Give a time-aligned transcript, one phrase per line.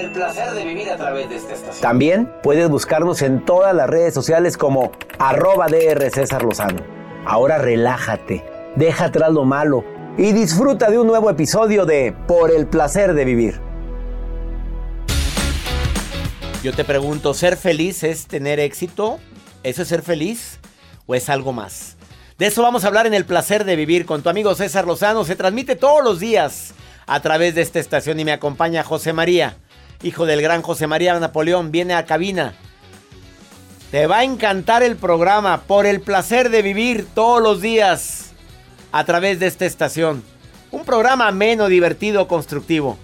[0.00, 1.82] El placer de vivir a través de esta estación.
[1.82, 6.80] También puedes buscarnos en todas las redes sociales como arroba DR César Lozano.
[7.26, 8.42] Ahora relájate,
[8.76, 9.84] deja atrás lo malo
[10.16, 13.60] y disfruta de un nuevo episodio de Por el placer de vivir.
[16.62, 19.20] Yo te pregunto, ¿ser feliz es tener éxito?
[19.62, 20.60] ¿Eso es ser feliz
[21.04, 21.98] o es algo más?
[22.38, 25.26] De eso vamos a hablar en el placer de vivir con tu amigo César Lozano.
[25.26, 26.72] Se transmite todos los días
[27.06, 29.56] a través de esta estación y me acompaña José María,
[30.02, 31.70] hijo del gran José María Napoleón.
[31.70, 32.54] Viene a cabina.
[33.90, 38.30] Te va a encantar el programa por el placer de vivir todos los días
[38.92, 40.22] a través de esta estación.
[40.70, 42.98] Un programa ameno, divertido, constructivo.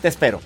[0.00, 0.40] Te espero.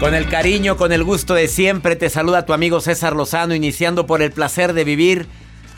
[0.00, 4.06] Con el cariño, con el gusto de siempre, te saluda tu amigo César Lozano, iniciando
[4.06, 5.26] por el placer de vivir,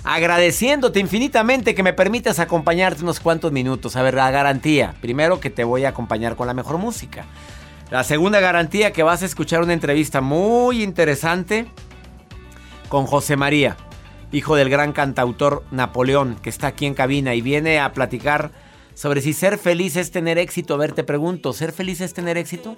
[0.04, 3.96] agradeciéndote infinitamente que me permitas acompañarte unos cuantos minutos.
[3.96, 7.24] A ver, la garantía, primero que te voy a acompañar con la mejor música.
[7.90, 11.66] La segunda garantía que vas a escuchar una entrevista muy interesante
[12.90, 13.78] con José María,
[14.32, 18.50] hijo del gran cantautor Napoleón, que está aquí en cabina y viene a platicar
[18.92, 20.74] sobre si ser feliz es tener éxito.
[20.74, 22.76] A ver, te pregunto, ¿ser feliz es tener éxito?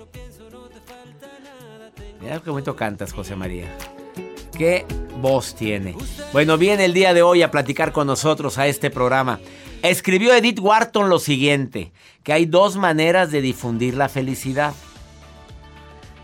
[2.23, 3.77] Mira qué bonito cantas, José María.
[4.57, 4.87] Qué
[5.21, 5.97] voz tiene.
[6.33, 9.41] Bueno, viene el día de hoy a platicar con nosotros a este programa.
[9.83, 14.73] Escribió Edith Wharton lo siguiente, que hay dos maneras de difundir la felicidad.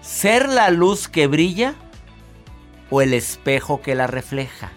[0.01, 1.75] Ser la luz que brilla
[2.91, 4.71] o el espejo que la refleja.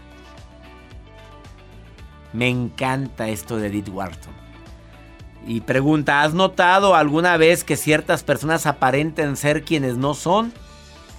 [2.34, 4.34] Me encanta esto de Edith Wharton.
[5.46, 10.52] Y pregunta, ¿has notado alguna vez que ciertas personas aparenten ser quienes no son?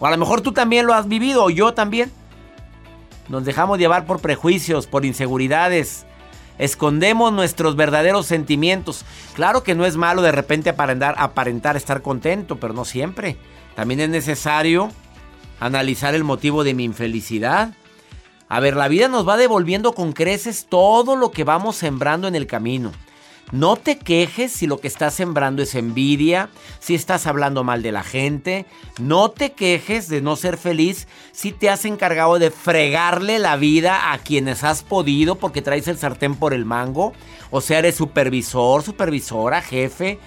[0.03, 2.11] O a lo mejor tú también lo has vivido, o yo también.
[3.29, 6.07] Nos dejamos llevar por prejuicios, por inseguridades.
[6.59, 9.05] Escondemos nuestros verdaderos sentimientos.
[9.35, 13.37] Claro que no es malo de repente aparentar, aparentar estar contento, pero no siempre.
[13.77, 14.91] También es necesario
[15.61, 17.73] analizar el motivo de mi infelicidad.
[18.49, 22.35] A ver, la vida nos va devolviendo con creces todo lo que vamos sembrando en
[22.35, 22.91] el camino.
[23.53, 26.49] No te quejes si lo que estás sembrando es envidia,
[26.81, 28.65] si estás hablando mal de la gente.
[28.99, 34.15] No te quejes de no ser feliz si te has encargado de fregarle la vida
[34.15, 37.13] a quienes has podido porque traes el sartén por el mango.
[37.51, 40.19] O sea, eres supervisor, supervisora, jefe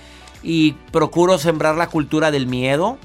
[0.43, 2.99] y procuro sembrar la cultura del miedo.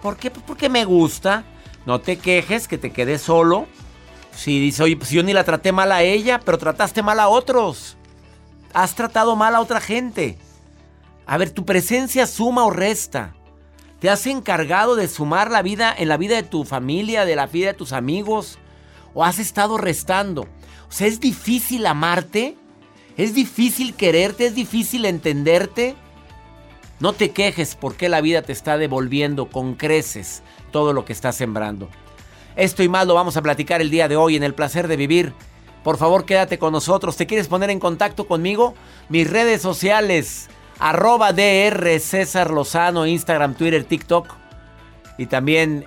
[0.00, 0.30] ¿Por qué?
[0.30, 1.42] Pues porque me gusta.
[1.84, 3.66] No te quejes que te quedes solo.
[4.36, 7.26] Si dices, oye, pues yo ni la traté mal a ella, pero trataste mal a
[7.26, 7.96] otros.
[8.74, 10.36] Has tratado mal a otra gente.
[11.26, 13.34] A ver, tu presencia suma o resta.
[14.00, 17.46] ¿Te has encargado de sumar la vida en la vida de tu familia, de la
[17.46, 18.58] vida de tus amigos?
[19.14, 20.42] ¿O has estado restando?
[20.42, 22.56] O sea, es difícil amarte.
[23.16, 24.46] Es difícil quererte.
[24.46, 25.94] Es difícil entenderte.
[26.98, 31.36] No te quejes porque la vida te está devolviendo con creces todo lo que estás
[31.36, 31.88] sembrando.
[32.56, 34.96] Esto y más lo vamos a platicar el día de hoy en el placer de
[34.96, 35.32] vivir.
[35.84, 37.16] Por favor, quédate con nosotros.
[37.16, 38.74] ¿Te quieres poner en contacto conmigo?
[39.08, 40.48] Mis redes sociales,
[40.80, 44.26] arroba DR César Lozano, Instagram, Twitter, TikTok.
[45.18, 45.84] Y también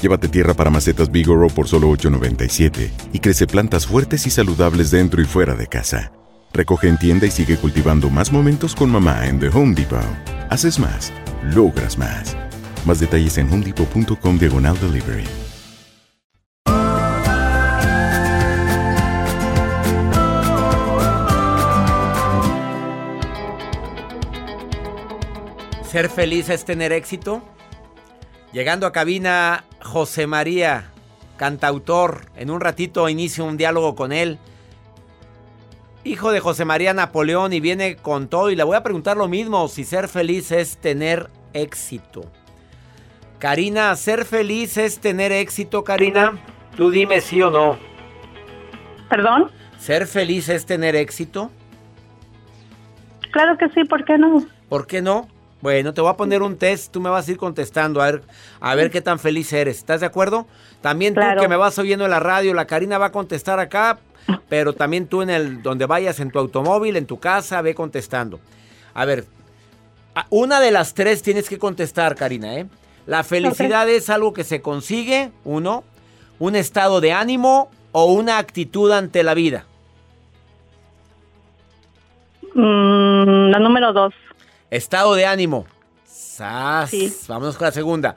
[0.00, 5.20] Llévate tierra para macetas Bigoro por solo $8.97 y crece plantas fuertes y saludables dentro
[5.20, 6.12] y fuera de casa.
[6.54, 10.00] Recoge en tienda y sigue cultivando más momentos con mamá en The Home Depot.
[10.48, 11.12] Haces más,
[11.54, 12.34] logras más.
[12.86, 15.24] Más detalles en homedepot.com diagonal delivery.
[25.90, 27.42] Ser feliz es tener éxito.
[28.52, 30.90] Llegando a cabina, José María,
[31.36, 32.22] cantautor.
[32.36, 34.38] En un ratito inicio un diálogo con él.
[36.04, 38.50] Hijo de José María Napoleón y viene con todo.
[38.50, 42.22] Y le voy a preguntar lo mismo, si ser feliz es tener éxito.
[43.38, 46.38] Karina, ¿ser feliz es tener éxito, Karina?
[46.76, 47.78] Tú dime sí o no.
[49.08, 49.50] ¿Perdón?
[49.78, 51.50] ¿Ser feliz es tener éxito?
[53.32, 54.44] Claro que sí, ¿por qué no?
[54.68, 55.28] ¿Por qué no?
[55.60, 58.22] Bueno, te voy a poner un test, tú me vas a ir contestando, a ver,
[58.60, 59.78] a ver qué tan feliz eres.
[59.78, 60.46] ¿Estás de acuerdo?
[60.80, 63.98] También tú que me vas oyendo en la radio, la Karina va a contestar acá,
[64.48, 68.40] pero también tú en el donde vayas en tu automóvil, en tu casa, ve contestando.
[68.94, 69.26] A ver,
[70.30, 72.66] una de las tres tienes que contestar, Karina, ¿eh?
[73.06, 75.84] La felicidad es algo que se consigue, uno,
[76.38, 79.66] un estado de ánimo o una actitud ante la vida.
[82.54, 84.14] Mm, la número dos.
[84.70, 85.66] Estado de ánimo.
[86.06, 86.92] Sas.
[87.28, 88.16] Vámonos con la segunda.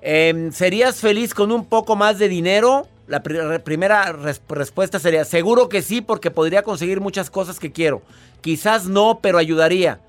[0.00, 2.86] Em, ¿Serías feliz con un poco más de dinero?
[3.08, 4.12] La primera
[4.48, 8.00] respuesta sería, seguro que sí, porque podría conseguir muchas cosas que quiero.
[8.40, 10.00] Quizás no, pero ayudaría.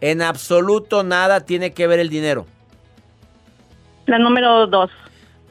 [0.00, 2.46] En absoluto nada tiene que ver el dinero.
[4.06, 4.90] La número dos.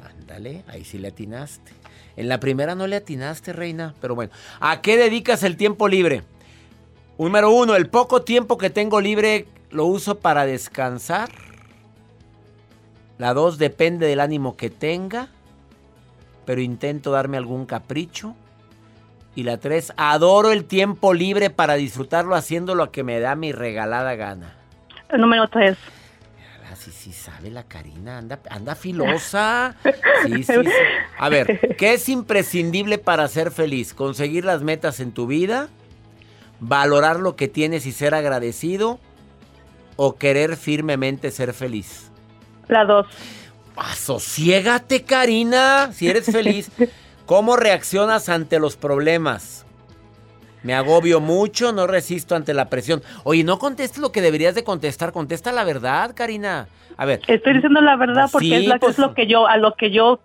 [0.03, 1.71] Ándale, ahí sí le atinaste.
[2.17, 4.31] En la primera no le atinaste, reina, pero bueno.
[4.59, 6.23] ¿A qué dedicas el tiempo libre?
[7.17, 11.29] Número uno, el poco tiempo que tengo libre lo uso para descansar.
[13.17, 15.27] La dos depende del ánimo que tenga,
[16.45, 18.35] pero intento darme algún capricho.
[19.35, 23.51] Y la tres, adoro el tiempo libre para disfrutarlo haciendo lo que me da mi
[23.51, 24.55] regalada gana.
[25.09, 25.77] El número tres.
[26.79, 29.75] Sí, sí, sabe la Karina, anda, anda filosa.
[30.23, 30.71] Sí, sí, sí.
[31.17, 33.93] A ver, ¿qué es imprescindible para ser feliz?
[33.93, 35.69] ¿Conseguir las metas en tu vida?
[36.59, 38.99] ¿Valorar lo que tienes y ser agradecido?
[40.01, 42.09] O querer firmemente ser feliz?
[42.69, 43.05] La dos.
[43.75, 46.71] Asociégate, Karina, si eres feliz.
[47.25, 49.65] ¿Cómo reaccionas ante los problemas?
[50.63, 53.03] Me agobio mucho, no resisto ante la presión.
[53.25, 56.69] Oye, no contestes lo que deberías de contestar, contesta la verdad, Karina.
[56.95, 57.19] A ver.
[57.27, 59.91] Estoy diciendo la verdad porque es, la, pues, es lo que yo a lo que
[59.91, 60.21] yo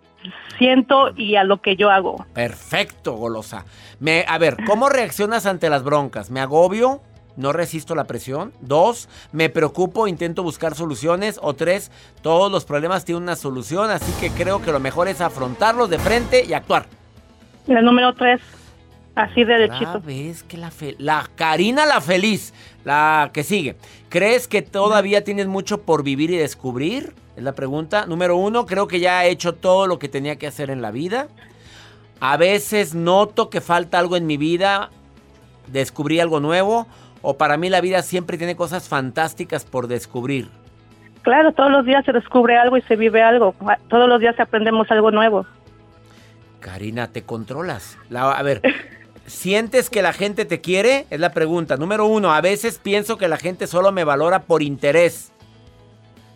[0.56, 2.24] siento y a lo que yo hago.
[2.32, 3.64] Perfecto, golosa.
[3.98, 6.30] Me, a ver, ¿cómo reaccionas ante las broncas?
[6.30, 7.02] ¿Me agobio?
[7.36, 8.52] No resisto la presión.
[8.60, 11.38] Dos, me preocupo, intento buscar soluciones.
[11.42, 11.90] O tres,
[12.22, 15.98] todos los problemas tienen una solución, así que creo que lo mejor es afrontarlos de
[15.98, 16.86] frente y actuar.
[17.66, 18.40] La número tres,
[19.14, 20.00] así de derechito.
[20.04, 22.52] ves que la, la Karina la feliz,
[22.84, 23.76] la que sigue.
[24.08, 27.14] ¿Crees que todavía tienes mucho por vivir y descubrir?
[27.36, 28.06] Es la pregunta.
[28.06, 30.92] Número uno, creo que ya he hecho todo lo que tenía que hacer en la
[30.92, 31.28] vida.
[32.20, 34.90] A veces noto que falta algo en mi vida
[35.66, 36.86] descubrí algo nuevo
[37.24, 40.50] o para mí la vida siempre tiene cosas fantásticas por descubrir.
[41.22, 43.54] Claro, todos los días se descubre algo y se vive algo.
[43.88, 45.46] Todos los días aprendemos algo nuevo.
[46.60, 47.98] Karina, ¿te controlas?
[48.14, 48.60] a ver,
[49.26, 51.06] ¿sientes que la gente te quiere?
[51.08, 51.78] Es la pregunta.
[51.78, 55.32] Número uno, a veces pienso que la gente solo me valora por interés.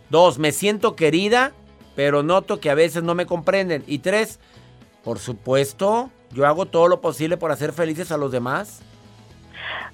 [0.09, 1.53] Dos, me siento querida,
[1.97, 3.85] pero noto que a veces no me comprenden.
[3.87, 4.41] Y tres,
[5.05, 8.81] por supuesto, yo hago todo lo posible por hacer felices a los demás.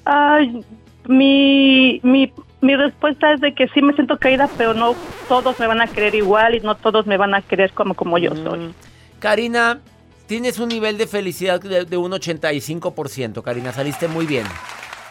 [0.04, 0.64] Ay,
[1.08, 4.94] mi, mi, mi respuesta es de que sí me siento querida, pero no
[5.28, 8.18] todos me van a querer igual y no todos me van a querer como, como
[8.18, 8.58] yo soy.
[8.58, 8.74] Mm.
[9.18, 9.80] Karina,
[10.26, 14.46] tienes un nivel de felicidad de, un 85%, Karina, saliste muy bien.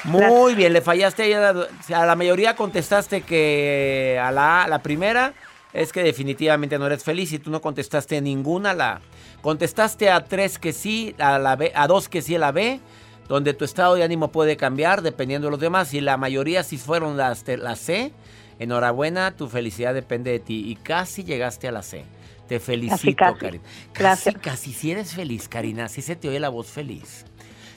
[0.05, 5.33] Muy bien, le fallaste a la, a la, mayoría contestaste que a la, la primera
[5.71, 8.99] es que definitivamente no eres feliz y tú no contestaste ninguna la
[9.43, 12.79] contestaste a tres que sí, a la B, a dos que sí a la B
[13.27, 16.77] donde tu estado de ánimo puede cambiar dependiendo de los demás y la mayoría si
[16.77, 18.11] fueron las, la C,
[18.59, 22.05] enhorabuena, tu felicidad depende de ti y casi llegaste a la C.
[22.47, 23.63] Te felicito, Karina.
[23.93, 27.25] Casi, casi si eres feliz, Karina, si se te oye la voz feliz.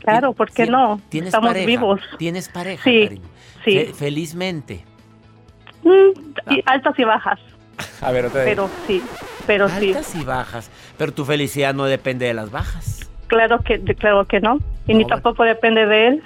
[0.01, 1.01] Claro, ¿por qué no?
[1.09, 1.67] ¿Tienes Estamos pareja?
[1.67, 2.01] vivos.
[2.19, 3.27] ¿Tienes pareja, sí, Karina?
[3.65, 3.93] Sí.
[3.95, 4.85] felizmente.
[5.83, 7.41] Mm, altas y bajas.
[8.01, 8.51] A ver, otra vez.
[8.51, 9.03] Pero sí,
[9.47, 9.89] pero sí.
[9.93, 10.71] Altas y bajas.
[10.99, 13.09] Pero tu felicidad no depende de las bajas.
[13.29, 14.59] Claro que, claro que no.
[14.87, 16.23] Y ni tampoco depende de él.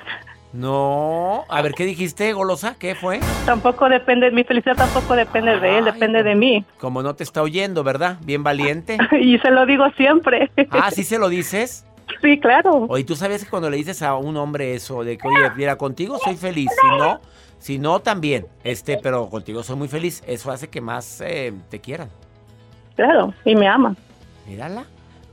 [0.52, 1.44] No.
[1.48, 2.74] A ver, ¿qué dijiste, golosa?
[2.78, 3.20] ¿Qué fue?
[3.46, 6.64] Tampoco depende, mi felicidad tampoco depende de él, depende de mí.
[6.78, 8.18] Como no te está oyendo, ¿verdad?
[8.24, 8.98] Bien valiente.
[9.20, 10.50] y se lo digo siempre.
[10.70, 11.86] ah, ¿sí se lo dices?
[12.22, 12.86] Sí, claro.
[12.88, 15.76] Oye, ¿tú sabes que cuando le dices a un hombre eso, de que, oye, mira,
[15.76, 17.20] contigo soy feliz, si no,
[17.58, 21.80] si no, también, este, pero contigo soy muy feliz, eso hace que más eh, te
[21.80, 22.10] quieran.
[22.96, 23.94] Claro, y me ama.
[24.46, 24.84] Mírala.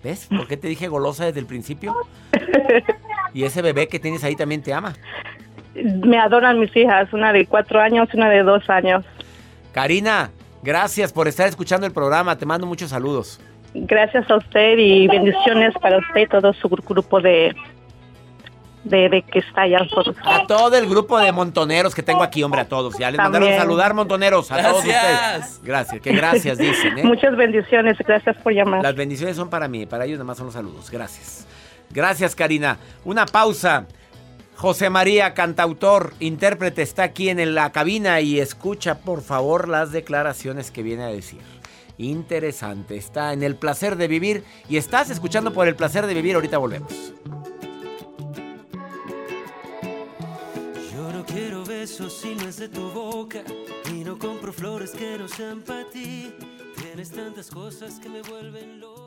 [0.03, 0.27] ¿Ves?
[0.27, 1.95] ¿Por qué te dije golosa desde el principio?
[3.37, 4.93] Y ese bebé que tienes ahí también te ama.
[5.75, 9.05] Me adoran mis hijas, una de cuatro años y una de dos años.
[9.73, 10.31] Karina,
[10.63, 12.35] gracias por estar escuchando el programa.
[12.35, 13.39] Te mando muchos saludos.
[13.75, 17.55] Gracias a usted y bendiciones para usted y todo su grupo de
[18.85, 19.79] de, que está allá
[20.25, 22.97] A todo el grupo de montoneros que tengo aquí, hombre, a todos.
[22.97, 25.61] Ya les mandaron saludar, montoneros, a todos ustedes.
[25.61, 26.97] Gracias, que gracias, dicen.
[26.97, 27.03] ¿eh?
[27.03, 28.81] Muchas bendiciones, gracias por llamar.
[28.81, 30.89] Las bendiciones son para mí, para ellos nada más son los saludos.
[30.89, 31.45] Gracias.
[31.91, 32.77] Gracias, Karina.
[33.05, 33.87] Una pausa.
[34.55, 40.71] José María, cantautor, intérprete, está aquí en la cabina y escucha, por favor, las declaraciones
[40.71, 41.41] que viene a decir.
[41.99, 46.35] Interesante, está en el placer de vivir y estás escuchando por el placer de vivir.
[46.35, 47.13] Ahorita volvemos.
[52.09, 53.43] si no es de tu boca
[53.91, 56.33] y no compro flores que no sean para ti.
[56.75, 59.06] Tienes tantas cosas que me vuelven loco.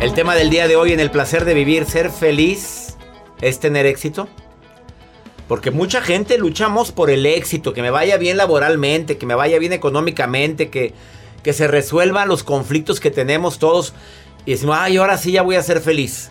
[0.00, 2.96] El tema del día de hoy en el placer de vivir, ser feliz.
[3.42, 4.28] es tener éxito?
[5.46, 9.58] Porque mucha gente luchamos por el éxito, que me vaya bien laboralmente, que me vaya
[9.58, 10.94] bien económicamente, que,
[11.42, 13.92] que se resuelvan los conflictos que tenemos todos.
[14.46, 16.30] Y decimos, ay, ahora sí ya voy a ser feliz.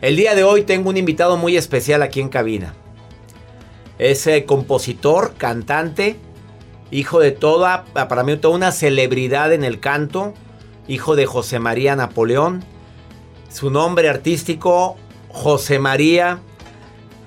[0.00, 2.74] El día de hoy tengo un invitado muy especial aquí en cabina.
[3.98, 6.16] Es eh, compositor, cantante,
[6.90, 10.32] hijo de toda, para mí toda una celebridad en el canto,
[10.88, 12.64] hijo de José María Napoleón.
[13.50, 14.96] Su nombre artístico,
[15.28, 16.40] José María.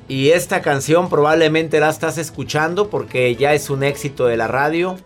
[0.08, 4.98] Y esta canción probablemente la estás escuchando porque ya es un éxito de la radio,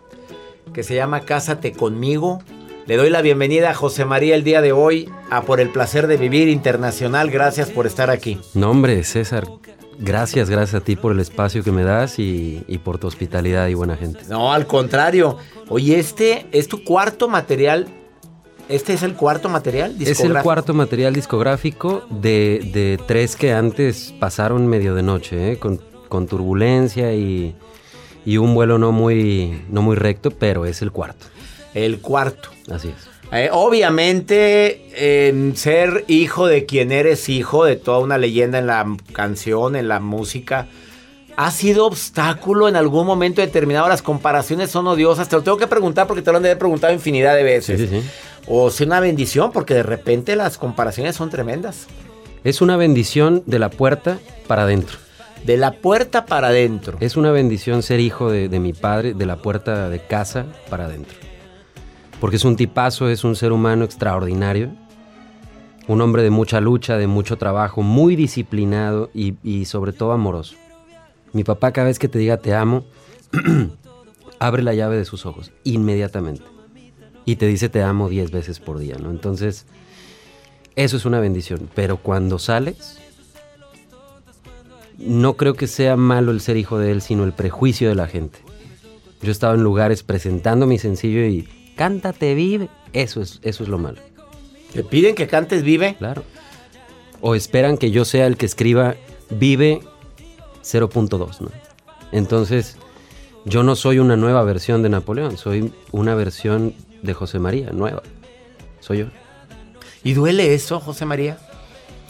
[0.74, 2.40] que se llama Cásate conmigo.
[2.86, 6.06] Le doy la bienvenida a José María el día de hoy a Por el Placer
[6.06, 7.30] de Vivir Internacional.
[7.30, 8.38] Gracias por estar aquí.
[8.52, 9.46] No, hombre, César,
[9.98, 13.68] gracias, gracias a ti por el espacio que me das y, y por tu hospitalidad
[13.68, 14.20] y buena gente.
[14.28, 15.38] No, al contrario.
[15.68, 17.86] Oye, este es tu cuarto material.
[18.70, 24.14] ¿Este es el cuarto material Es el cuarto material discográfico de, de tres que antes
[24.20, 25.58] pasaron medio de noche, ¿eh?
[25.58, 27.56] con, con turbulencia y,
[28.24, 31.26] y un vuelo no muy, no muy recto, pero es el cuarto.
[31.74, 32.50] El cuarto.
[32.70, 33.10] Así es.
[33.32, 38.86] Eh, obviamente, en ser hijo de quien eres hijo, de toda una leyenda en la
[39.12, 40.68] canción, en la música,
[41.36, 43.88] ¿ha sido obstáculo en algún momento determinado?
[43.88, 45.28] Las comparaciones son odiosas.
[45.28, 47.80] Te lo tengo que preguntar porque te lo han de haber preguntado infinidad de veces.
[47.80, 48.08] Sí, sí, sí.
[48.46, 51.86] O es una bendición porque de repente las comparaciones son tremendas.
[52.42, 54.98] Es una bendición de la puerta para adentro.
[55.44, 56.96] De la puerta para adentro.
[57.00, 60.86] Es una bendición ser hijo de, de mi padre, de la puerta de casa para
[60.86, 61.16] adentro.
[62.20, 64.70] Porque es un tipazo, es un ser humano extraordinario.
[65.86, 70.54] Un hombre de mucha lucha, de mucho trabajo, muy disciplinado y, y sobre todo amoroso.
[71.32, 72.84] Mi papá cada vez que te diga te amo,
[74.38, 76.42] abre la llave de sus ojos inmediatamente.
[77.24, 79.10] Y te dice te amo 10 veces por día, ¿no?
[79.10, 79.66] Entonces,
[80.76, 81.68] eso es una bendición.
[81.74, 82.98] Pero cuando sales,
[84.98, 88.06] no creo que sea malo el ser hijo de él, sino el prejuicio de la
[88.06, 88.38] gente.
[89.22, 92.68] Yo he estado en lugares presentando mi sencillo y cántate, vive.
[92.92, 94.00] Eso es, eso es lo malo.
[94.72, 95.96] ¿Te piden que cantes vive?
[95.96, 96.22] Claro.
[97.20, 98.96] O esperan que yo sea el que escriba
[99.30, 99.80] vive
[100.62, 101.50] 0.2, ¿no?
[102.12, 102.76] Entonces,
[103.44, 108.02] yo no soy una nueva versión de Napoleón, soy una versión de José María, nueva.
[108.80, 109.06] Soy yo.
[110.02, 111.38] ¿Y duele eso, José María?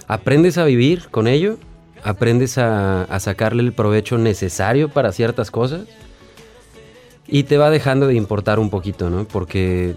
[0.06, 1.56] Aprendes a vivir con ello,
[2.02, 5.82] aprendes a, a sacarle el provecho necesario para ciertas cosas
[7.26, 9.24] y te va dejando de importar un poquito, ¿no?
[9.24, 9.94] Porque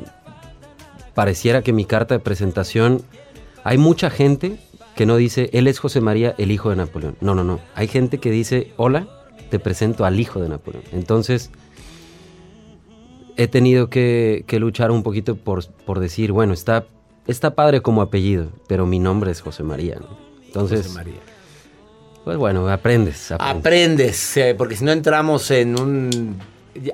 [1.13, 3.01] pareciera que mi carta de presentación,
[3.63, 4.59] hay mucha gente
[4.95, 7.15] que no dice, él es José María, el hijo de Napoleón.
[7.21, 7.59] No, no, no.
[7.75, 9.07] Hay gente que dice, hola,
[9.49, 10.83] te presento al hijo de Napoleón.
[10.91, 11.49] Entonces,
[13.37, 16.85] he tenido que, que luchar un poquito por, por, decir, bueno, está,
[17.27, 20.17] está padre como apellido, pero mi nombre es José María, ¿no?
[20.45, 21.19] Entonces, José María.
[22.23, 23.31] pues bueno, aprendes.
[23.31, 23.59] Aprendes.
[23.59, 26.37] Aprendes, eh, porque si no entramos en un...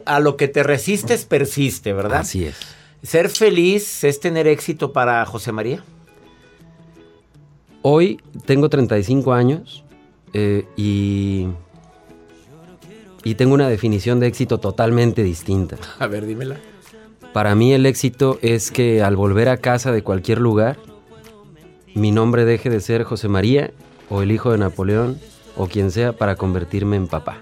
[0.06, 2.20] A lo que te resistes, persiste, ¿verdad?
[2.20, 2.58] Así es.
[3.02, 5.84] ¿Ser feliz es tener éxito para José María?
[7.82, 9.86] Hoy tengo 35 años
[10.34, 11.48] eh, y,
[13.24, 15.78] y tengo una definición de éxito totalmente distinta.
[16.00, 16.58] A ver, dímela.
[17.34, 20.78] Para mí el éxito es que al volver a casa de cualquier lugar,
[21.94, 23.72] mi nombre deje de ser José María
[24.10, 25.20] o el hijo de Napoleón
[25.56, 27.42] o quien sea para convertirme en papá.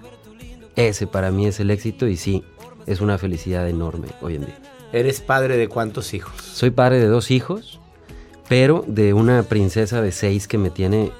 [0.75, 2.43] Ese para mí es el éxito y sí,
[2.85, 4.59] es una felicidad enorme hoy en día.
[4.93, 6.33] ¿Eres padre de cuántos hijos?
[6.41, 7.79] Soy padre de dos hijos,
[8.47, 11.11] pero de una princesa de seis que me tiene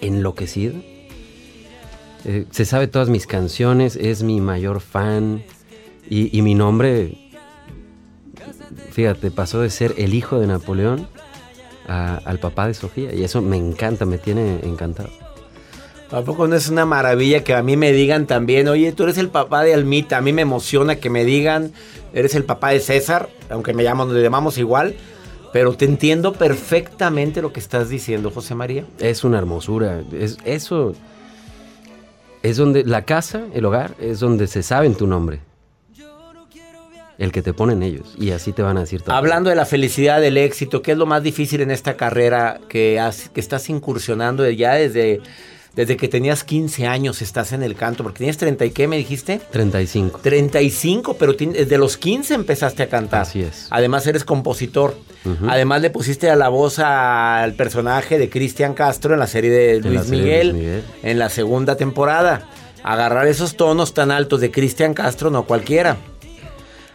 [0.00, 0.74] enloquecido.
[2.24, 5.42] Eh, se sabe todas mis canciones, es mi mayor fan
[6.08, 7.18] y, y, mi nombre,
[8.90, 11.08] fíjate, pasó de ser el hijo de Napoleón
[11.88, 15.10] a, al papá de Sofía y eso me encanta, me tiene encantado.
[16.12, 19.16] ¿A poco no es una maravilla que a mí me digan también, oye, tú eres
[19.16, 20.18] el papá de Almita?
[20.18, 21.72] A mí me emociona que me digan,
[22.12, 24.94] eres el papá de César, aunque me llamamos, le llamamos igual.
[25.54, 28.84] Pero te entiendo perfectamente lo que estás diciendo, José María.
[28.98, 30.02] Es una hermosura.
[30.12, 30.94] Es, eso
[32.42, 35.40] es donde la casa, el hogar, es donde se sabe tu nombre.
[37.18, 38.14] El que te ponen ellos.
[38.18, 39.14] Y así te van a decir todo.
[39.14, 42.98] Hablando de la felicidad, del éxito, ¿qué es lo más difícil en esta carrera que,
[42.98, 45.20] has, que estás incursionando ya desde,
[45.76, 47.22] desde que tenías 15 años?
[47.22, 49.40] Estás en el canto, porque tienes 30 y qué me dijiste?
[49.52, 50.18] 35.
[50.20, 53.22] 35, pero desde los 15 empezaste a cantar.
[53.22, 53.68] Así es.
[53.70, 54.96] Además eres compositor.
[55.24, 55.48] Uh -huh.
[55.50, 59.80] Además le pusiste a la voz al personaje de Cristian Castro en la serie de
[59.80, 62.48] Luis, serie Miguel, de Luis Miguel en la segunda temporada.
[62.82, 65.96] Agarrar esos tonos tan altos de Cristian Castro no cualquiera.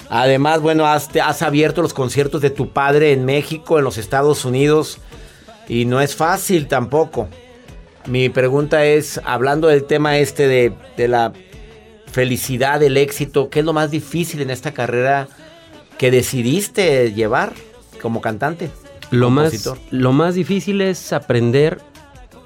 [0.09, 4.45] Además, bueno, has, has, abierto los conciertos de tu padre en México, en los Estados
[4.45, 4.99] Unidos,
[5.67, 7.27] y no es fácil tampoco.
[8.05, 11.33] Mi pregunta es, hablando del tema este de, de la
[12.09, 15.27] felicidad, el éxito, ¿qué es lo más difícil en esta carrera
[15.97, 17.53] que decidiste llevar
[17.97, 18.69] como cantante?
[19.12, 21.79] Lo más, lo más difícil es aprender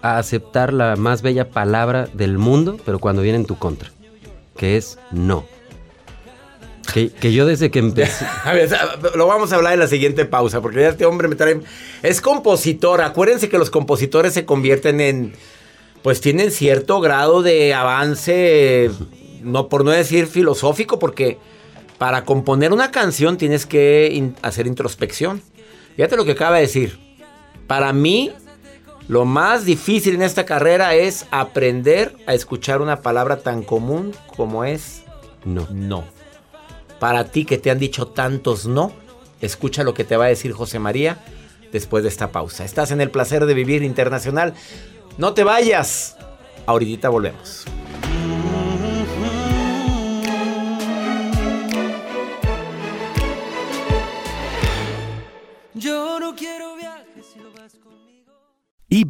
[0.02, 3.92] a aceptar la más bella palabra del mundo, pero cuando viene en tu contra,
[4.58, 5.46] que es no.
[6.94, 8.26] Que, que yo desde que empecé...
[8.44, 8.70] A ver,
[9.16, 11.62] lo vamos a hablar en la siguiente pausa, porque ya este hombre me trae...
[12.04, 15.34] Es compositor, acuérdense que los compositores se convierten en...
[16.02, 18.90] Pues tienen cierto grado de avance,
[19.44, 21.38] no por no decir filosófico, porque
[22.02, 25.40] para componer una canción tienes que in- hacer introspección.
[25.96, 26.98] Fíjate lo que acaba de decir.
[27.68, 28.32] Para mí,
[29.08, 34.64] lo más difícil en esta carrera es aprender a escuchar una palabra tan común como
[34.66, 35.04] es
[35.46, 35.68] No.
[35.72, 36.04] no.
[37.00, 38.92] Para ti que te han dicho tantos no,
[39.40, 41.20] escucha lo que te va a decir José María
[41.72, 42.66] después de esta pausa.
[42.66, 44.56] Estás en el placer de vivir internacional.
[45.20, 46.18] No te vayas.
[46.66, 47.66] Ahorita volvemos.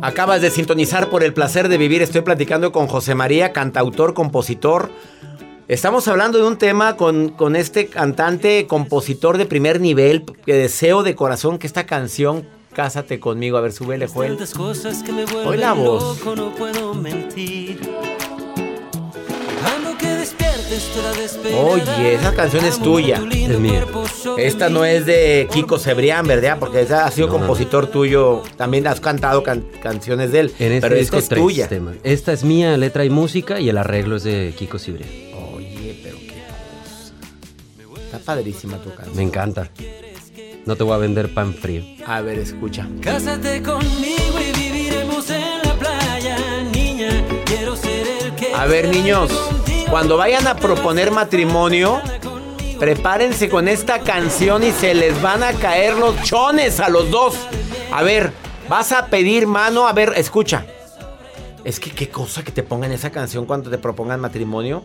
[0.00, 2.02] Acabas de sintonizar por el placer de vivir.
[2.02, 4.90] Estoy platicando con José María, cantautor, compositor.
[5.66, 11.02] Estamos hablando de un tema con, con este cantante, compositor de primer nivel, que deseo
[11.02, 12.46] de corazón que esta canción,
[12.78, 14.38] Cásate conmigo, a ver, súbele, Joel.
[14.38, 16.18] Vuelven la voz.
[16.20, 17.80] loco, no puedo mentir.
[21.64, 23.16] Oye, esa canción es tuya.
[23.30, 23.84] Es mía.
[24.36, 26.58] Esta no es de Kiko Cebrián, ¿verdad?
[26.60, 27.46] Porque esa ha sido No, no, no.
[27.46, 28.42] compositor tuyo.
[28.56, 30.52] También has cantado can- canciones de él.
[30.58, 31.68] En este pero disco esta es tres tuya.
[31.68, 31.96] temas.
[32.04, 35.10] Esta es mía, letra y música, y el arreglo es de Kiko Cibrián.
[35.54, 36.42] Oye, pero qué
[37.88, 38.00] cosa.
[38.04, 39.16] Está padrísima tu canción.
[39.16, 39.70] Me encanta.
[40.66, 41.82] No te voy a vender pan frío.
[42.06, 42.86] A ver, escucha.
[43.00, 46.36] Cásate conmigo y viviremos en la playa,
[46.72, 47.24] niña.
[47.46, 48.52] Quiero ser el que.
[48.54, 49.30] A ver, niños,
[49.90, 52.00] cuando vayan a proponer matrimonio,
[52.78, 57.34] prepárense con esta canción y se les van a caer los chones a los dos.
[57.90, 58.32] A ver,
[58.68, 59.88] vas a pedir mano.
[59.88, 60.66] A ver, escucha.
[61.64, 64.82] Es que qué cosa que te pongan esa canción cuando te propongan matrimonio.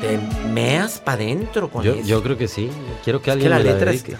[0.00, 0.18] Te
[0.52, 2.06] meas para adentro con Yo, eso.
[2.06, 2.68] yo creo que sí.
[3.02, 4.16] Quiero que Es que alguien la me la letra dedique.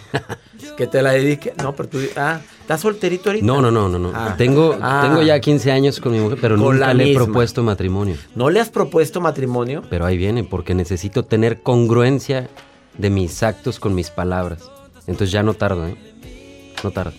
[0.62, 1.52] es que te la dedique.
[1.62, 1.98] No, pero tú.
[2.16, 3.44] Ah, ¿estás solterito ahorita?
[3.46, 4.10] No, no, no, no, no.
[4.14, 4.34] Ah.
[4.38, 5.02] Tengo, Ah.
[5.06, 8.16] tengo ya 15 años con mi mujer, pero Con nunca la le he propuesto matrimonio.
[8.34, 9.82] ¿No le has propuesto matrimonio?
[9.90, 12.48] Pero ahí viene, porque necesito tener congruencia
[12.96, 14.62] de mis actos con mis palabras.
[15.06, 15.96] Entonces ya no tardo, ¿eh?
[16.82, 17.12] No tardo.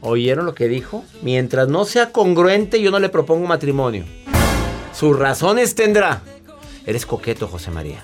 [0.00, 1.04] ¿Oyeron lo que dijo?
[1.22, 4.04] Mientras no sea congruente, yo no le propongo matrimonio.
[4.92, 6.22] Sus razones tendrá.
[6.88, 8.02] Eres coqueto, José María.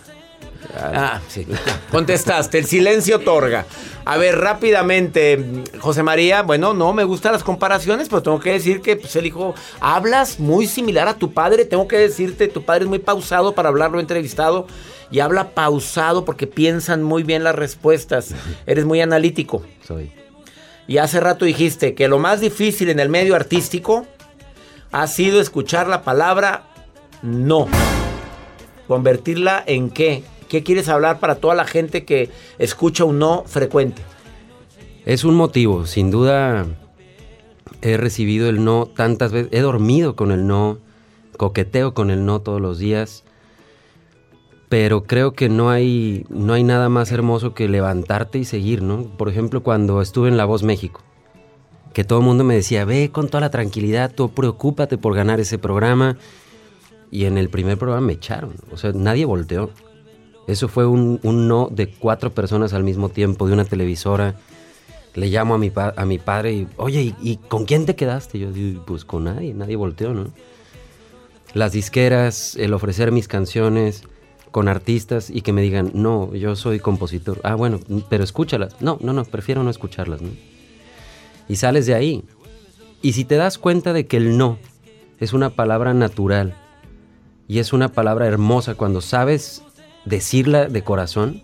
[0.76, 1.46] Ah, sí.
[1.90, 3.64] Contestaste, el silencio otorga.
[4.04, 5.42] A ver, rápidamente,
[5.78, 9.24] José María, bueno, no me gustan las comparaciones, pero tengo que decir que pues, el
[9.24, 11.64] hijo, hablas muy similar a tu padre.
[11.64, 14.66] Tengo que decirte, tu padre es muy pausado para hablarlo entrevistado
[15.10, 18.34] y habla pausado porque piensan muy bien las respuestas.
[18.66, 19.62] Eres muy analítico.
[19.82, 20.12] Soy.
[20.86, 24.06] Y hace rato dijiste que lo más difícil en el medio artístico
[24.92, 26.64] ha sido escuchar la palabra
[27.22, 27.66] no.
[28.88, 30.24] ¿Convertirla en qué?
[30.48, 34.02] ¿Qué quieres hablar para toda la gente que escucha un no frecuente?
[35.06, 36.66] Es un motivo, sin duda
[37.82, 40.78] he recibido el no tantas veces, he dormido con el no,
[41.36, 43.24] coqueteo con el no todos los días,
[44.70, 49.04] pero creo que no hay, no hay nada más hermoso que levantarte y seguir, ¿no?
[49.16, 51.02] Por ejemplo, cuando estuve en La Voz México,
[51.92, 55.38] que todo el mundo me decía, ve con toda la tranquilidad, tú preocúpate por ganar
[55.38, 56.16] ese programa,
[57.14, 59.70] y en el primer programa me echaron, o sea, nadie volteó.
[60.48, 64.34] Eso fue un, un no de cuatro personas al mismo tiempo, de una televisora,
[65.14, 67.94] le llamo a mi, pa- a mi padre y, oye, ¿y, y con quién te
[67.94, 68.40] quedaste?
[68.40, 70.26] Yo digo, pues con nadie, nadie volteó, ¿no?
[71.54, 74.02] Las disqueras, el ofrecer mis canciones
[74.50, 77.40] con artistas y que me digan, no, yo soy compositor.
[77.44, 77.78] Ah, bueno,
[78.10, 78.80] pero escúchalas.
[78.80, 80.30] No, no, no, prefiero no escucharlas, ¿no?
[81.48, 82.24] Y sales de ahí.
[83.02, 84.58] Y si te das cuenta de que el no
[85.20, 86.56] es una palabra natural
[87.48, 89.62] y es una palabra hermosa cuando sabes
[90.04, 91.42] decirla de corazón,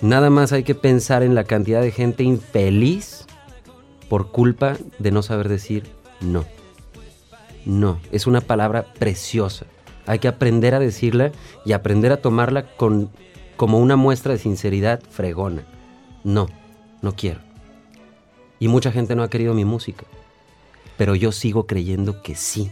[0.00, 3.26] Nada más hay que pensar en la cantidad de gente infeliz
[4.08, 5.88] por culpa de no saber decir
[6.20, 6.44] no.
[7.64, 9.66] No, es una palabra preciosa.
[10.06, 11.32] Hay que aprender a decirla
[11.64, 13.10] y aprender a tomarla con,
[13.56, 15.64] como una muestra de sinceridad fregona.
[16.22, 16.48] No,
[17.02, 17.40] no quiero.
[18.60, 20.04] Y mucha gente no ha querido mi música.
[20.96, 22.70] Pero yo sigo creyendo que sí.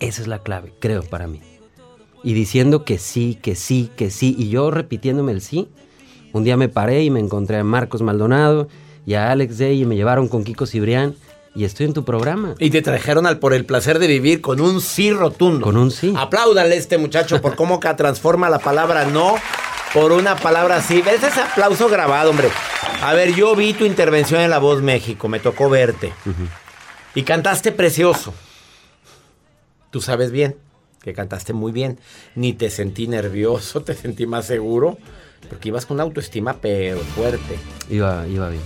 [0.00, 1.40] Esa es la clave, creo, para mí
[2.22, 5.68] y diciendo que sí, que sí, que sí, y yo repitiéndome el sí.
[6.32, 8.68] Un día me paré y me encontré a Marcos Maldonado
[9.06, 11.14] y a Alex Day y me llevaron con Kiko Cibrián
[11.54, 12.54] y estoy en tu programa.
[12.58, 15.64] Y te trajeron al por el placer de vivir con un sí rotundo.
[15.64, 16.12] Con un sí.
[16.16, 19.36] Apláudale a este muchacho por cómo transforma la palabra no
[19.94, 21.00] por una palabra sí.
[21.00, 22.50] ¿Ves ese aplauso grabado, hombre?
[23.02, 26.12] A ver, yo vi tu intervención en La Voz México, me tocó verte.
[27.14, 28.34] Y cantaste precioso.
[29.90, 30.56] Tú sabes bien
[31.02, 31.98] que cantaste muy bien.
[32.34, 34.98] Ni te sentí nervioso, te sentí más seguro.
[35.48, 37.58] Porque ibas con una autoestima pero fuerte.
[37.88, 38.62] Iba, iba bien.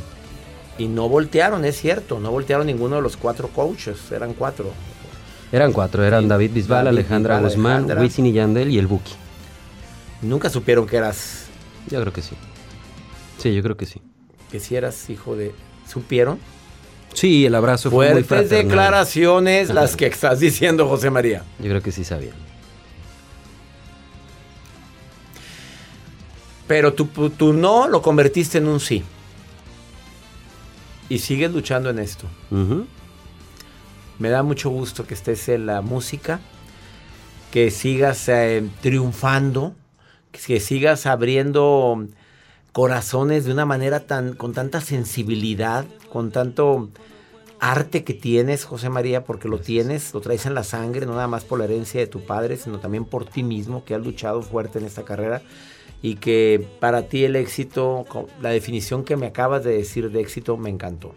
[0.78, 2.18] Y no voltearon, es cierto.
[2.18, 4.10] No voltearon ninguno de los cuatro coaches.
[4.10, 4.70] Eran cuatro.
[5.52, 8.00] Eran cuatro, eran David Bisbal, David Alejandra Bisbal, Guzmán, Alejandra.
[8.00, 9.12] Wisin y Yandel y el Buki.
[10.22, 11.46] Nunca supieron que eras.
[11.90, 12.34] Yo creo que sí.
[13.36, 14.00] Sí, yo creo que sí.
[14.50, 15.52] Que si eras hijo de.
[15.86, 16.38] ¿Supieron?
[17.12, 18.66] Sí, el abrazo fue muy Fuertes fraternal.
[18.68, 21.42] declaraciones las que estás diciendo, José María.
[21.58, 22.34] Yo creo que sí sabían.
[26.66, 29.02] Pero tu, tu no lo convertiste en un sí.
[31.08, 32.26] Y sigues luchando en esto.
[34.18, 36.40] Me da mucho gusto que estés en la música,
[37.50, 39.74] que sigas eh, triunfando,
[40.30, 42.06] que sigas abriendo
[42.72, 46.88] corazones de una manera tan con tanta sensibilidad, con tanto
[47.60, 51.28] arte que tienes, José María, porque lo tienes, lo traes en la sangre, no nada
[51.28, 54.42] más por la herencia de tu padre, sino también por ti mismo, que has luchado
[54.42, 55.42] fuerte en esta carrera
[56.00, 58.04] y que para ti el éxito,
[58.40, 61.14] la definición que me acabas de decir de éxito me encantó.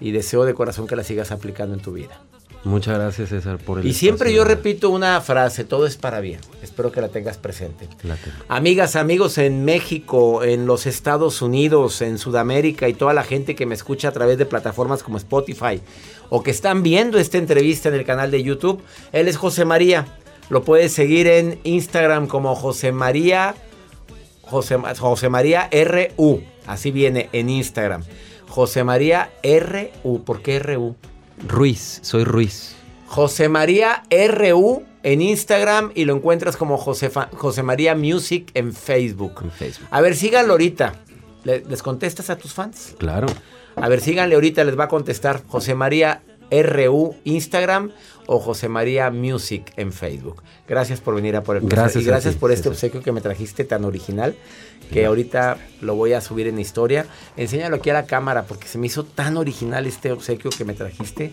[0.00, 2.20] Y deseo de corazón que la sigas aplicando en tu vida.
[2.64, 6.40] Muchas gracias, César, por el Y siempre yo repito una frase, todo es para bien.
[6.62, 7.88] Espero que la tengas presente.
[8.02, 8.36] La tengo.
[8.48, 13.66] Amigas, amigos en México, en los Estados Unidos, en Sudamérica y toda la gente que
[13.66, 15.80] me escucha a través de plataformas como Spotify
[16.28, 20.06] o que están viendo esta entrevista en el canal de YouTube, él es José María.
[20.48, 23.54] Lo puedes seguir en Instagram como José María
[24.46, 26.40] José, José María RU.
[26.66, 28.02] Así viene en Instagram.
[28.48, 30.24] José María RU.
[30.24, 30.96] ¿Por qué RU?
[31.46, 32.74] Ruiz, soy Ruiz.
[33.06, 39.40] José María RU en Instagram y lo encuentras como Josefa- José María Music en Facebook.
[39.42, 39.88] En Facebook.
[39.90, 40.94] A ver, síganlo ahorita.
[41.44, 42.94] ¿Le- ¿Les contestas a tus fans?
[42.98, 43.28] Claro.
[43.76, 47.92] A ver, síganle ahorita, les va a contestar José María RU Instagram
[48.26, 50.42] o José María Music en Facebook.
[50.68, 51.78] Gracias por venir a por el placer.
[51.78, 54.34] Gracias y gracias ti, por este obsequio que me trajiste tan original
[54.92, 57.06] que ahorita lo voy a subir en historia.
[57.36, 60.74] Enséñalo aquí a la cámara porque se me hizo tan original este obsequio que me
[60.74, 61.30] trajiste,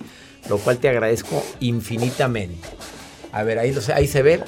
[0.49, 2.67] lo cual te agradezco infinitamente.
[3.32, 4.41] A ver, ahí, lo ahí se ve.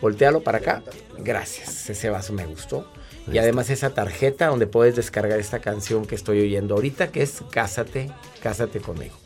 [0.00, 0.82] Voltealo para acá.
[1.18, 1.88] Gracias.
[1.88, 2.86] Ese vaso me gustó.
[3.30, 7.42] Y además esa tarjeta donde puedes descargar esta canción que estoy oyendo ahorita, que es
[7.50, 8.10] Cásate,
[8.42, 9.21] Cásate conmigo.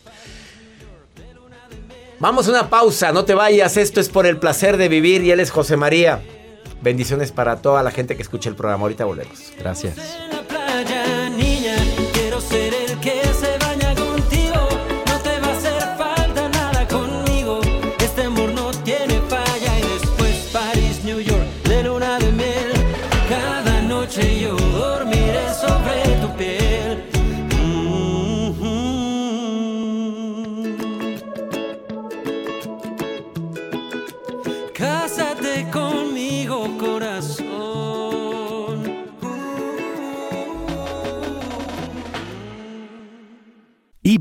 [2.19, 3.77] Vamos a una pausa, no te vayas.
[3.77, 6.23] Esto es por el placer de vivir y él es José María.
[6.81, 8.83] Bendiciones para toda la gente que escucha el programa.
[8.83, 9.53] Ahorita volvemos.
[9.59, 9.97] Gracias.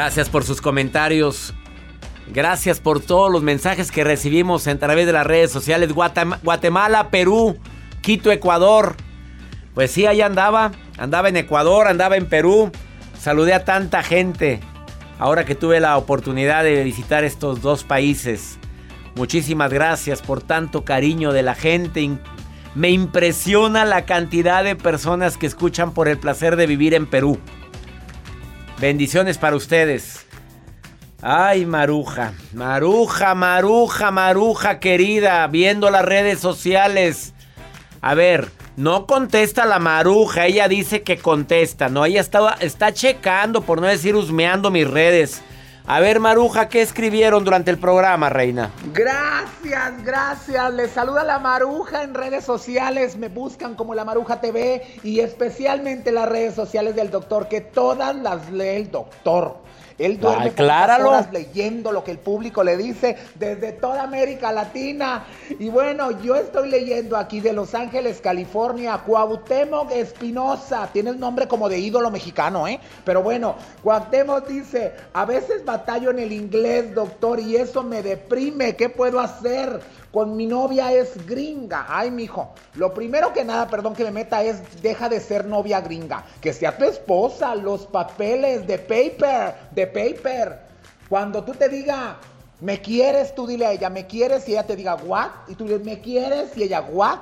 [0.00, 1.52] Gracias por sus comentarios.
[2.32, 5.94] Gracias por todos los mensajes que recibimos a través de las redes sociales.
[5.94, 7.58] Guatem- Guatemala, Perú,
[8.00, 8.96] Quito, Ecuador.
[9.74, 10.72] Pues sí, ahí andaba.
[10.96, 12.72] Andaba en Ecuador, andaba en Perú.
[13.20, 14.60] Saludé a tanta gente.
[15.18, 18.58] Ahora que tuve la oportunidad de visitar estos dos países.
[19.16, 22.08] Muchísimas gracias por tanto cariño de la gente.
[22.74, 27.38] Me impresiona la cantidad de personas que escuchan por el placer de vivir en Perú.
[28.80, 30.24] Bendiciones para ustedes.
[31.20, 37.34] Ay, Maruja, Maruja, Maruja, Maruja querida, viendo las redes sociales.
[38.00, 43.60] A ver, no contesta la Maruja, ella dice que contesta, no, ella está, está checando,
[43.60, 45.42] por no decir husmeando mis redes.
[45.86, 48.70] A ver, Maruja, ¿qué escribieron durante el programa, reina?
[48.92, 50.74] Gracias, gracias.
[50.74, 53.16] Les saluda la Maruja en redes sociales.
[53.16, 58.14] Me buscan como la Maruja TV y especialmente las redes sociales del doctor, que todas
[58.14, 59.58] las lee el doctor.
[60.00, 61.10] Él duerme acláralo.
[61.10, 65.24] horas leyendo lo que el público le dice desde toda América Latina.
[65.58, 70.88] Y bueno, yo estoy leyendo aquí de Los Ángeles, California, Cuauhtémoc Espinosa.
[70.90, 72.80] Tiene el nombre como de ídolo mexicano, ¿eh?
[73.04, 78.76] Pero bueno, Cuauhtémoc dice, a veces batallo en el inglés, doctor, y eso me deprime.
[78.76, 79.80] ¿Qué puedo hacer?
[80.12, 81.86] Con mi novia es gringa.
[81.88, 82.52] Ay, mijo.
[82.74, 86.24] Lo primero que nada, perdón que me meta, es deja de ser novia gringa.
[86.40, 90.58] Que sea tu esposa, los papeles de paper, de paper.
[91.08, 92.18] Cuando tú te diga,
[92.60, 95.30] me quieres, tú dile a ella, me quieres, y ella te diga, what?
[95.48, 97.18] Y tú dices, me quieres, y ella, what?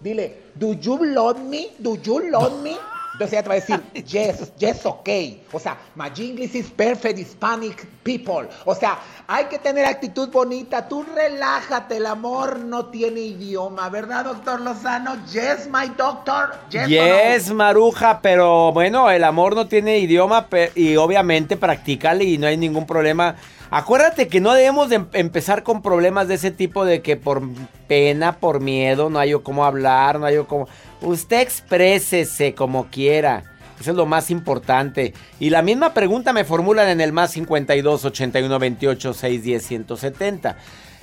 [0.00, 1.70] Dile, do you love me?
[1.78, 2.76] Do you love me?
[3.14, 5.40] Entonces ella te va a decir, yes, yes, okay.
[5.52, 8.48] O sea, my English is perfect Hispanic people.
[8.64, 8.98] O sea,
[9.28, 10.88] hay que tener actitud bonita.
[10.88, 15.14] Tú relájate, el amor no tiene idioma, ¿verdad, doctor Lozano?
[15.26, 16.54] Yes, my doctor.
[16.70, 16.88] Yes, no?
[16.88, 22.56] Yes, Maruja, pero bueno, el amor no tiene idioma y obviamente practícale y no hay
[22.56, 23.36] ningún problema.
[23.70, 27.42] Acuérdate que no debemos de em- empezar con problemas de ese tipo de que por
[27.88, 30.68] pena, por miedo, no hay yo cómo hablar, no hay yo cómo...
[31.04, 33.44] Usted exprésese como quiera.
[33.78, 35.12] Eso es lo más importante.
[35.38, 40.56] Y la misma pregunta me formulan en el más 52 81 28 610 170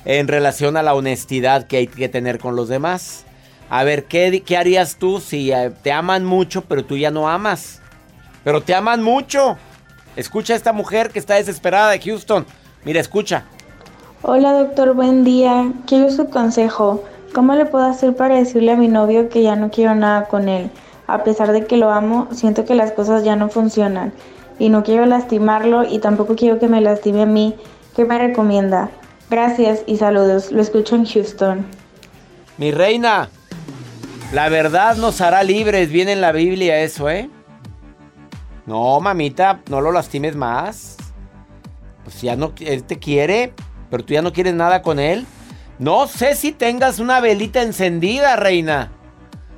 [0.05, 3.25] en relación a la honestidad que hay que tener con los demás.
[3.69, 7.29] A ver, ¿qué, qué harías tú si eh, te aman mucho, pero tú ya no
[7.29, 7.81] amas?
[8.43, 9.57] Pero te aman mucho.
[10.15, 12.45] Escucha a esta mujer que está desesperada de Houston.
[12.83, 13.45] Mira, escucha.
[14.23, 15.71] Hola doctor, buen día.
[15.85, 17.03] Quiero su consejo.
[17.33, 20.49] ¿Cómo le puedo hacer para decirle a mi novio que ya no quiero nada con
[20.49, 20.69] él?
[21.07, 24.11] A pesar de que lo amo, siento que las cosas ya no funcionan
[24.59, 27.55] y no quiero lastimarlo y tampoco quiero que me lastime a mí.
[27.95, 28.89] ¿Qué me recomienda?
[29.29, 30.51] Gracias y saludos.
[30.51, 31.65] Lo escucho en Houston.
[32.57, 33.29] Mi reina,
[34.33, 35.89] la verdad nos hará libres.
[35.89, 37.29] Viene en la Biblia eso, ¿eh?
[38.65, 40.97] No, mamita, no lo lastimes más.
[42.03, 43.53] Pues ya no, él te quiere,
[43.89, 45.25] pero tú ya no quieres nada con él.
[45.81, 48.91] No sé si tengas una velita encendida, reina.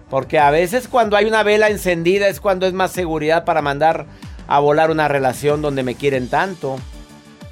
[0.10, 4.06] Porque a veces cuando hay una vela encendida es cuando es más seguridad para mandar
[4.48, 6.78] a volar una relación donde me quieren tanto.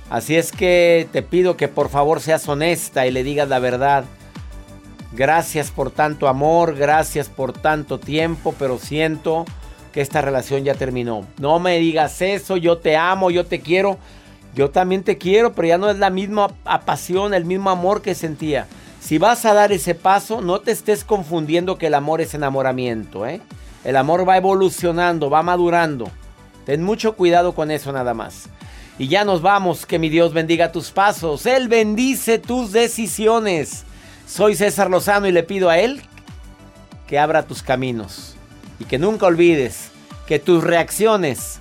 [0.09, 4.05] Así es que te pido que por favor seas honesta y le digas la verdad.
[5.11, 9.43] Gracias por tanto amor, gracias por tanto tiempo, pero siento
[9.91, 11.27] que esta relación ya terminó.
[11.39, 13.97] No me digas eso, yo te amo, yo te quiero.
[14.53, 16.49] Yo también te quiero, pero ya no es la misma
[16.85, 18.67] pasión, el mismo amor que sentía.
[18.99, 23.25] Si vas a dar ese paso, no te estés confundiendo que el amor es enamoramiento.
[23.25, 23.41] ¿eh?
[23.83, 26.11] El amor va evolucionando, va madurando.
[26.65, 28.49] Ten mucho cuidado con eso nada más.
[28.99, 31.45] Y ya nos vamos, que mi Dios bendiga tus pasos.
[31.45, 33.85] Él bendice tus decisiones.
[34.27, 36.01] Soy César Lozano y le pido a Él
[37.07, 38.35] que abra tus caminos.
[38.79, 39.89] Y que nunca olvides
[40.27, 41.60] que tus reacciones